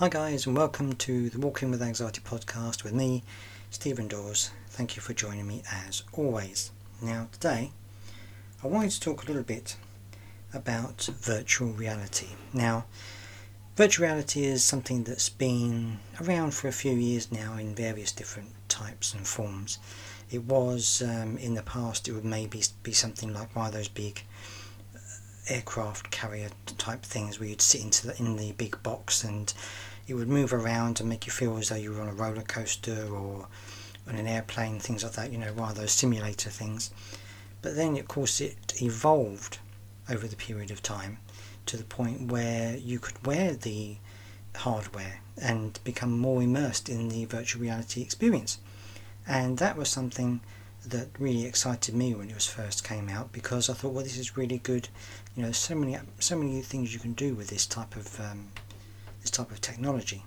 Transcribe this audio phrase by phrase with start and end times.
[0.00, 3.22] Hi, guys, and welcome to the Walking with Anxiety podcast with me,
[3.68, 4.50] Steven Daws.
[4.70, 6.70] Thank you for joining me as always.
[7.02, 7.72] Now, today
[8.64, 9.76] I wanted to talk a little bit
[10.54, 12.28] about virtual reality.
[12.54, 12.86] Now,
[13.76, 18.48] virtual reality is something that's been around for a few years now in various different
[18.70, 19.78] types and forms.
[20.30, 23.88] It was um, in the past, it would maybe be something like one of those
[23.88, 24.22] big
[25.50, 26.48] aircraft carrier
[26.78, 29.52] type things where you'd sit into the, in the big box and
[30.06, 32.42] it would move around and make you feel as though you were on a roller
[32.42, 33.48] coaster or
[34.08, 36.90] on an airplane, things like that, you know, one of those simulator things.
[37.62, 39.58] But then, of course, it evolved
[40.08, 41.18] over the period of time
[41.66, 43.96] to the point where you could wear the
[44.56, 48.58] hardware and become more immersed in the virtual reality experience.
[49.26, 50.40] And that was something
[50.86, 54.18] that really excited me when it was first came out because I thought, well, this
[54.18, 54.88] is really good.
[55.36, 58.48] You know, so many so many things you can do with this type of um,
[59.20, 60.24] this type of technology.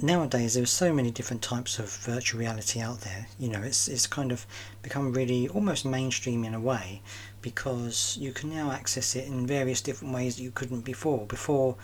[0.00, 3.26] Nowadays, there are so many different types of virtual reality out there.
[3.36, 4.46] You know, it's it's kind of
[4.80, 7.02] become really almost mainstream in a way
[7.42, 11.26] because you can now access it in various different ways that you couldn't before.
[11.26, 11.74] Before,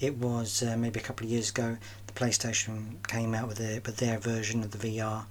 [0.00, 3.80] it was uh, maybe a couple of years ago, the PlayStation came out with their
[3.86, 5.24] with their version of the VR,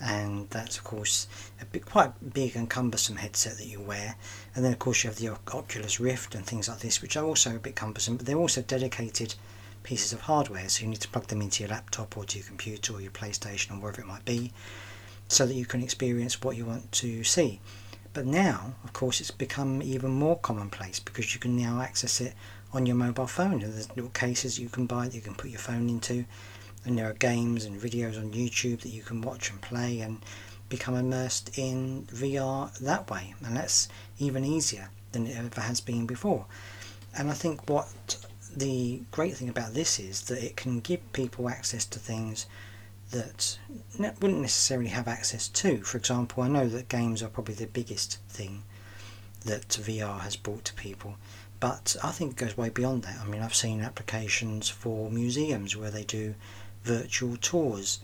[0.00, 1.26] and that's of course
[1.60, 4.14] a bit, quite big and cumbersome headset that you wear.
[4.54, 7.24] And then of course you have the Oculus Rift and things like this, which are
[7.24, 9.34] also a bit cumbersome, but they're also dedicated
[9.82, 12.46] pieces of hardware, so you need to plug them into your laptop or to your
[12.46, 14.52] computer or your PlayStation or wherever it might be,
[15.28, 17.60] so that you can experience what you want to see.
[18.12, 22.34] But now, of course, it's become even more commonplace because you can now access it
[22.72, 23.62] on your mobile phone.
[23.62, 26.24] And there's little cases you can buy that you can put your phone into,
[26.84, 30.18] and there are games and videos on YouTube that you can watch and play and
[30.68, 33.34] become immersed in VR that way.
[33.44, 36.46] And that's even easier than it ever has been before.
[37.16, 37.88] And I think what
[38.56, 42.46] the great thing about this is that it can give people access to things
[43.10, 43.58] that
[43.98, 45.82] wouldn't necessarily have access to.
[45.82, 48.62] For example, I know that games are probably the biggest thing
[49.44, 51.16] that VR has brought to people,
[51.58, 53.20] but I think it goes way beyond that.
[53.20, 56.34] I mean, I've seen applications for museums where they do
[56.84, 58.00] virtual tours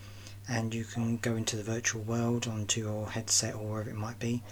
[0.49, 4.19] and you can go into the virtual world onto your headset or wherever it might
[4.19, 4.43] be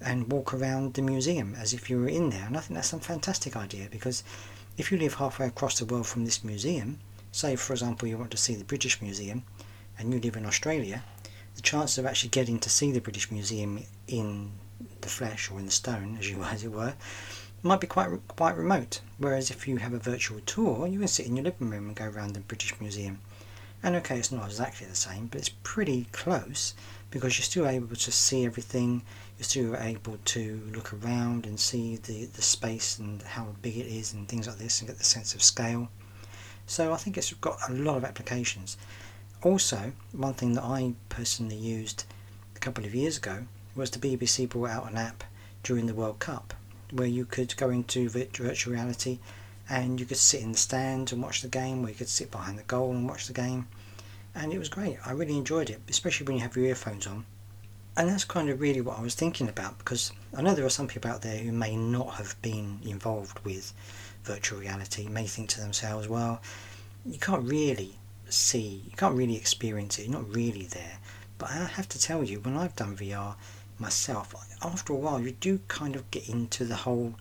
[0.00, 2.44] and walk around the museum as if you were in there.
[2.46, 4.22] And I think that's a fantastic idea because
[4.78, 7.00] if you live halfway across the world from this museum,
[7.32, 9.42] say for example you want to see the British Museum
[9.98, 11.02] and you live in Australia,
[11.56, 14.52] the chance of actually getting to see the British Museum in
[15.00, 16.94] the flesh or in the stone, as you as it were,
[17.64, 19.00] might be quite quite remote.
[19.18, 21.96] Whereas if you have a virtual tour, you can sit in your living room and
[21.96, 23.18] go around the British Museum.
[23.82, 26.74] And okay, it's not exactly the same, but it's pretty close
[27.10, 29.02] because you're still able to see everything
[29.38, 33.86] you're still able to look around and see the, the space and how big it
[33.86, 35.88] is and things like this and get the sense of scale.
[36.66, 38.76] So I think it's got a lot of applications.
[39.42, 42.04] Also, one thing that I personally used
[42.56, 43.46] a couple of years ago
[43.76, 45.22] was the BBC brought out an app
[45.62, 46.54] during the World Cup
[46.90, 49.20] where you could go into virtual reality
[49.70, 52.30] and you could sit in the stand and watch the game, or you could sit
[52.30, 53.68] behind the goal and watch the game.
[54.34, 54.98] And it was great.
[55.04, 57.26] I really enjoyed it, especially when you have your earphones on
[57.98, 60.70] and that's kind of really what I was thinking about because I know there are
[60.70, 63.74] some people out there who may not have been involved with
[64.22, 66.40] virtual reality, may think to themselves, well,
[67.04, 67.96] you can't really
[68.28, 70.98] see, you can't really experience it, you're not really there.
[71.38, 73.34] But I have to tell you, when I've done VR
[73.80, 77.16] myself, after a while you do kind of get into the whole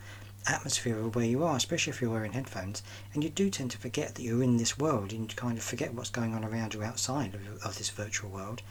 [0.48, 3.78] atmosphere of where you are, especially if you're wearing headphones, and you do tend to
[3.78, 6.74] forget that you're in this world and you kind of forget what's going on around
[6.74, 8.62] you outside of, of this virtual world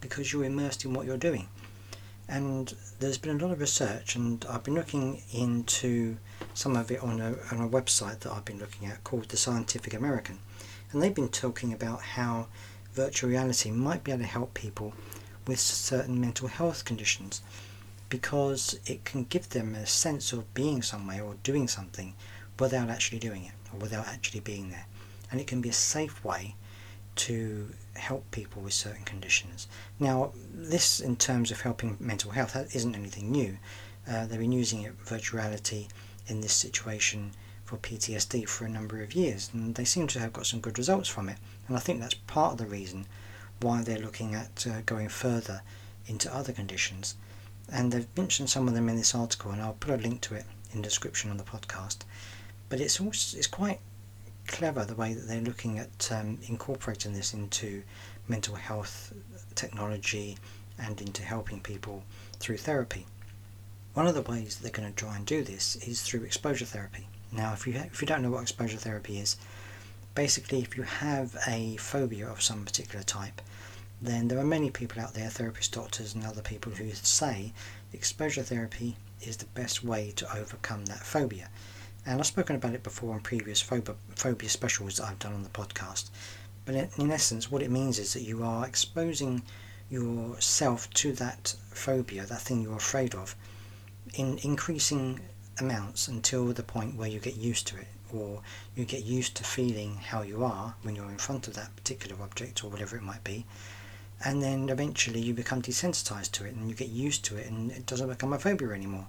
[0.00, 1.48] because you're immersed in what you're doing.
[2.28, 6.16] And there's been a lot of research, and I've been looking into
[6.54, 9.36] some of it on a, on a website that I've been looking at called The
[9.36, 10.38] Scientific American.
[10.92, 12.48] And they've been talking about how
[12.92, 14.92] virtual reality might be able to help people
[15.46, 17.42] with certain mental health conditions
[18.12, 22.12] because it can give them a sense of being somewhere or doing something
[22.60, 24.84] without actually doing it or without actually being there.
[25.30, 26.54] And it can be a safe way
[27.16, 29.66] to help people with certain conditions.
[29.98, 33.56] Now, this in terms of helping mental health that isn't anything new.
[34.06, 35.88] Uh, they've been using it virtual reality
[36.26, 37.32] in this situation
[37.64, 40.76] for PTSD for a number of years, and they seem to have got some good
[40.76, 41.38] results from it.
[41.66, 43.06] And I think that's part of the reason
[43.62, 45.62] why they're looking at uh, going further
[46.06, 47.14] into other conditions.
[47.72, 50.34] And they've mentioned some of them in this article, and I'll put a link to
[50.34, 51.98] it in the description on the podcast.
[52.68, 53.80] But it's also it's quite
[54.46, 57.82] clever the way that they're looking at um, incorporating this into
[58.28, 59.12] mental health
[59.54, 60.36] technology
[60.78, 62.02] and into helping people
[62.38, 63.06] through therapy.
[63.94, 67.08] One of the ways they're going to try and do this is through exposure therapy.
[67.30, 69.36] Now, if you ha- if you don't know what exposure therapy is,
[70.14, 73.40] basically, if you have a phobia of some particular type,
[74.02, 77.52] then there are many people out there, therapists, doctors, and other people who say
[77.92, 81.48] exposure therapy is the best way to overcome that phobia.
[82.04, 85.44] And I've spoken about it before on previous phobia, phobia specials that I've done on
[85.44, 86.10] the podcast.
[86.64, 89.42] But in, in essence, what it means is that you are exposing
[89.88, 93.36] yourself to that phobia, that thing you're afraid of,
[94.14, 95.20] in increasing
[95.60, 98.42] amounts until the point where you get used to it or
[98.74, 102.20] you get used to feeling how you are when you're in front of that particular
[102.20, 103.46] object or whatever it might be
[104.24, 107.70] and then eventually you become desensitized to it and you get used to it and
[107.72, 109.06] it doesn't become a phobia anymore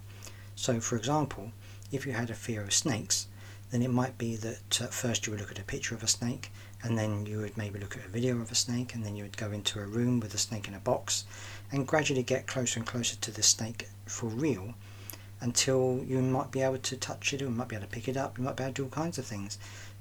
[0.56, 1.52] so for example
[1.92, 3.28] if you had a fear of snakes
[3.72, 6.08] then it might be that at first you would look at a picture of a
[6.08, 6.52] snake
[6.84, 9.24] and then you would maybe look at a video of a snake and then you
[9.24, 11.26] would go into a room with a snake in a box
[11.72, 14.74] and gradually get closer and closer to the snake for real
[15.44, 18.16] until you might be able to touch it or might be able to pick it
[18.16, 19.58] up, you might be able to do all kinds of things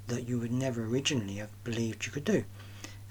[0.07, 2.45] that you would never originally have believed you could do.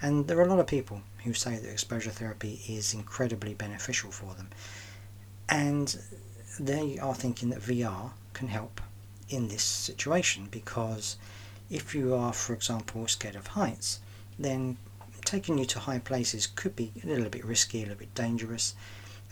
[0.02, 4.10] And there are a lot of people who say that exposure therapy is incredibly beneficial
[4.10, 4.50] for them.
[5.48, 5.96] And
[6.58, 8.80] they are thinking that VR can help
[9.28, 11.16] in this situation because
[11.70, 14.00] if you are, for example, scared of heights,
[14.38, 14.76] then
[15.24, 18.74] taking you to high places could be a little bit risky, a little bit dangerous,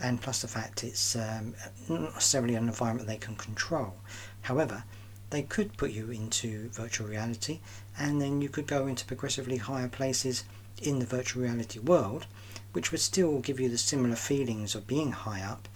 [0.01, 1.55] and plus the fact it's um,
[1.89, 3.97] not necessarily an environment they can control.
[4.43, 4.85] However,
[5.31, 7.61] they could put you into virtual reality
[7.99, 10.45] and then you could go into progressively higher places
[10.83, 12.27] in the virtual reality world,
[12.73, 15.69] which would still give you the similar feelings of being high up,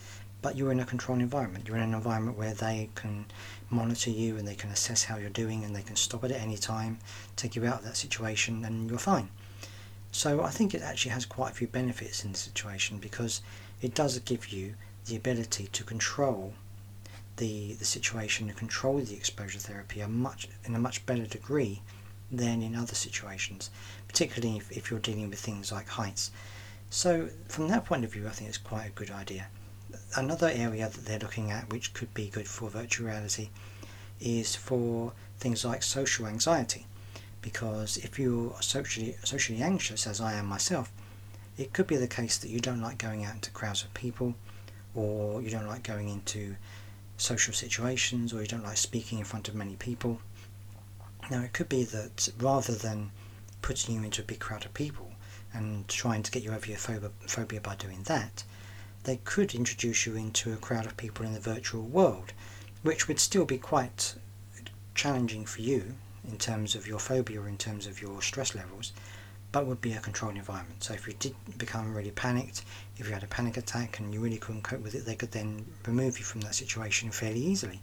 [0.43, 1.67] but you're in a controlled environment.
[1.67, 3.27] You're in an environment where they can
[3.71, 6.41] monitor you and they can assess how you're doing and they can stop it at
[6.41, 6.99] any time,
[7.37, 9.29] take you out of that situation, and you're fine.
[10.12, 13.43] So I think it actually has quite a few benefits in the situation because
[13.83, 14.75] it does give you
[15.07, 16.55] the ability to control
[17.37, 21.83] the, the situation, and control the exposure therapy a much, in a much better degree
[22.31, 23.71] than in other situations,
[24.09, 26.31] particularly if, if you're dealing with things like heights.
[26.91, 29.49] So from that point of view, I think it's quite a good idea.
[30.17, 33.51] Another area that they're looking at, which could be good for virtual reality,
[34.21, 36.87] is for things like social anxiety.
[37.43, 40.91] Because if you're socially socially anxious, as I am myself,
[41.59, 44.35] it could be the case that you don't like going out into crowds of people,
[44.95, 46.57] or you don't like going into
[47.16, 50.20] social situations, or you don't like speaking in front of many people.
[51.31, 53.11] Now, it could be that rather than
[53.62, 55.12] putting you into a big crowd of people
[55.52, 58.44] and trying to get you over your phobia by doing that,
[59.05, 62.32] they could introduce you into a crowd of people in the virtual world,
[62.82, 64.14] which would still be quite
[64.94, 65.94] challenging for you
[66.26, 68.93] in terms of your phobia or in terms of your stress levels,
[69.55, 70.83] but would be a controlled environment.
[70.83, 72.65] So if you did become really panicked,
[72.97, 75.31] if you had a panic attack and you really couldn't cope with it, they could
[75.31, 77.81] then remove you from that situation fairly easily.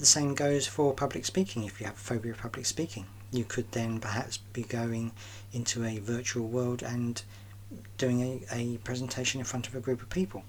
[0.00, 1.62] The same goes for public speaking.
[1.62, 5.12] If you have a phobia of public speaking, you could then perhaps be going
[5.52, 7.22] into a virtual world and
[7.96, 10.42] doing a, a presentation in front of a group of people.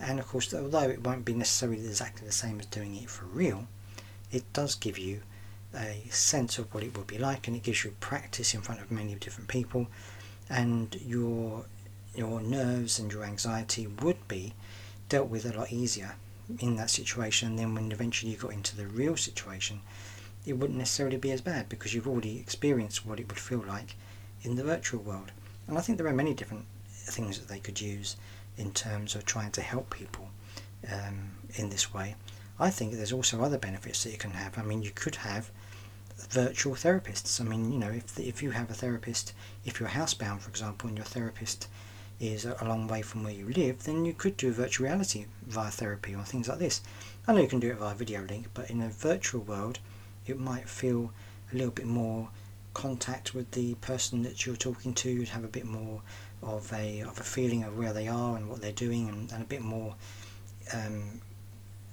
[0.00, 3.26] And of course, although it won't be necessarily exactly the same as doing it for
[3.26, 3.68] real,
[4.32, 5.22] it does give you
[5.74, 8.80] a sense of what it would be like and it gives you practice in front
[8.80, 9.88] of many different people.
[10.48, 11.64] And your
[12.14, 14.54] your nerves and your anxiety would be
[15.08, 16.14] dealt with a lot easier
[16.60, 19.80] in that situation and then when eventually you got into the real situation.
[20.46, 23.96] It wouldn't necessarily be as bad because you've already experienced what it would feel like
[24.42, 25.32] in the virtual world.
[25.66, 28.16] And I think there are many different things that they could use
[28.56, 30.28] in terms of trying to help people
[30.92, 32.14] um, in this way.
[32.58, 34.58] I think there's also other benefits that you can have.
[34.58, 35.50] I mean you could have
[36.16, 37.40] virtual therapists.
[37.40, 39.32] I mean, you know, if if you have a therapist,
[39.64, 41.68] if you're housebound, for example, and your therapist
[42.20, 45.70] is a long way from where you live, then you could do virtual reality via
[45.70, 46.80] therapy or things like this.
[47.26, 49.78] I know you can do it via video link, but in a virtual world,
[50.26, 51.12] it might feel
[51.52, 52.30] a little bit more
[52.72, 55.10] contact with the person that you're talking to.
[55.10, 56.02] You'd have a bit more
[56.42, 59.42] of a of a feeling of where they are and what they're doing, and, and
[59.42, 59.94] a bit more
[60.72, 61.20] um,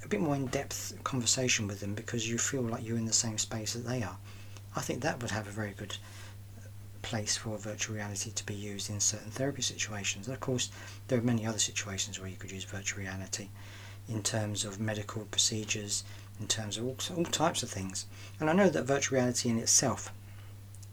[0.04, 3.38] a bit more in-depth conversation with them because you feel like you're in the same
[3.38, 4.18] space that they are.
[4.76, 5.98] I think that would have a very good
[7.02, 10.28] place for virtual reality to be used in certain therapy situations.
[10.28, 10.70] And of course,
[11.08, 13.50] there are many other situations where you could use virtual reality
[14.08, 16.04] in terms of medical procedures,
[16.40, 18.06] in terms of all, all types of things.
[18.40, 20.12] And I know that virtual reality in itself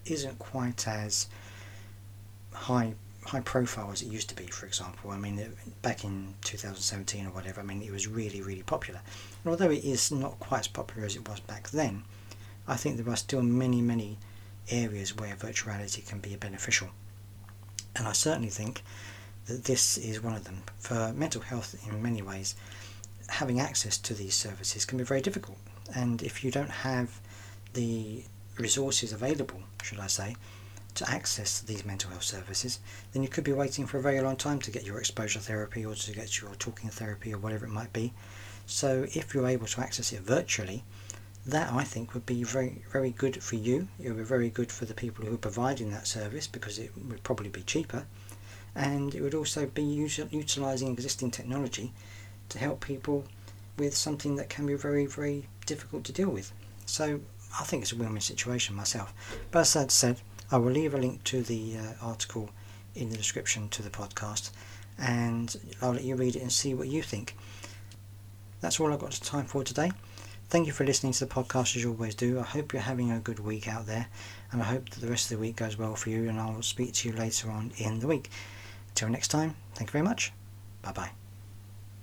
[0.05, 1.27] isn't quite as
[2.53, 2.93] high
[3.29, 5.11] high profile as it used to be, for example.
[5.11, 9.01] I mean, back in 2017 or whatever, I mean, it was really, really popular.
[9.43, 12.03] And although it is not quite as popular as it was back then,
[12.67, 14.17] I think there are still many, many
[14.69, 16.89] areas where virtual reality can be beneficial.
[17.95, 18.83] And I certainly think
[19.45, 20.63] that this is one of them.
[20.79, 22.55] For mental health, in many ways,
[23.27, 25.57] having access to these services can be very difficult.
[25.95, 27.19] And if you don't have
[27.73, 28.23] the
[28.57, 30.35] resources available, should I say,
[30.99, 32.79] to access these mental health services,
[33.13, 35.85] then you could be waiting for a very long time to get your exposure therapy
[35.85, 38.13] or to get your talking therapy or whatever it might be.
[38.65, 40.83] So if you're able to access it virtually,
[41.45, 43.87] that I think would be very very good for you.
[43.97, 46.91] It would be very good for the people who are providing that service because it
[47.07, 48.05] would probably be cheaper,
[48.75, 51.93] and it would also be utilising existing technology
[52.49, 53.23] to help people
[53.77, 56.51] with something that can be very very difficult to deal with.
[56.85, 57.21] So
[57.57, 59.13] I think it's a win-win situation myself.
[59.49, 62.49] But as I said, I will leave a link to the uh, article
[62.95, 64.51] in the description to the podcast,
[64.97, 67.35] and I'll let you read it and see what you think.
[68.61, 69.91] That's all I've got time for today.
[70.49, 72.39] Thank you for listening to the podcast as you always do.
[72.39, 74.07] I hope you're having a good week out there,
[74.51, 76.27] and I hope that the rest of the week goes well for you.
[76.27, 78.31] And I'll speak to you later on in the week.
[78.95, 80.33] Till next time, thank you very much.
[80.81, 81.28] Bye bye.